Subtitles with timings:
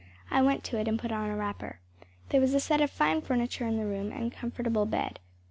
[0.31, 1.79] I went to it and put on a wrapper.
[2.29, 5.19] There was a set of fine furniture in the room, and a comfortable bed.